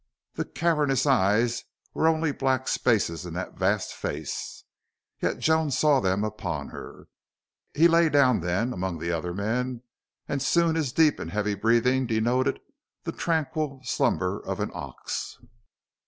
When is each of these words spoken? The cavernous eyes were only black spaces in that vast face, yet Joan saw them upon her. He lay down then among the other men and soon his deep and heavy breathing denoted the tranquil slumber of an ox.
The 0.33 0.45
cavernous 0.45 1.05
eyes 1.05 1.63
were 1.93 2.07
only 2.07 2.31
black 2.31 2.67
spaces 2.67 3.23
in 3.23 3.35
that 3.35 3.59
vast 3.59 3.93
face, 3.93 4.63
yet 5.21 5.37
Joan 5.37 5.69
saw 5.69 5.99
them 5.99 6.23
upon 6.23 6.69
her. 6.69 7.07
He 7.75 7.87
lay 7.87 8.09
down 8.09 8.39
then 8.39 8.73
among 8.73 8.97
the 8.97 9.11
other 9.11 9.31
men 9.35 9.83
and 10.27 10.41
soon 10.41 10.73
his 10.73 10.91
deep 10.91 11.19
and 11.19 11.29
heavy 11.29 11.53
breathing 11.53 12.07
denoted 12.07 12.59
the 13.03 13.11
tranquil 13.11 13.81
slumber 13.83 14.39
of 14.39 14.59
an 14.59 14.71
ox. 14.73 15.37